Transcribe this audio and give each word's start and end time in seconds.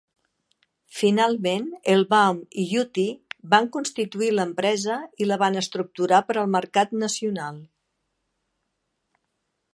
Finalment, 0.99 1.67
Erlbaum 1.95 2.39
i 2.63 2.65
Youtie 2.71 3.05
van 3.53 3.69
constituir 3.77 4.31
l'empresa 4.39 4.97
i 5.25 5.29
la 5.33 5.39
van 5.45 5.61
estructurar 5.63 6.23
per 6.31 6.39
al 6.45 6.53
mercat 6.59 6.97
nacional. 7.07 7.61